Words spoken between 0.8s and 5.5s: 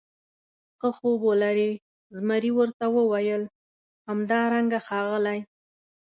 خوب ولرې، زمري ورته وویل: همدارنګه ښاغلی.